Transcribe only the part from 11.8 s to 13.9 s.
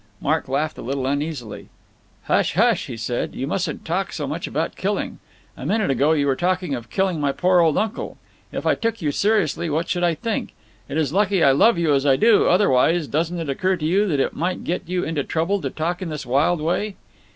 as I do, otherwise doesn't it occur to